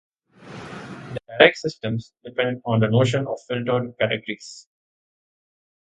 Direct 1.29 1.57
systems 1.59 2.11
depend 2.23 2.63
on 2.65 2.79
the 2.79 2.87
notion 2.87 3.27
of 3.27 3.37
"filtered 3.47 3.93
categories". 3.99 4.67